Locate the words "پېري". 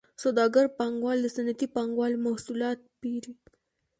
3.01-3.33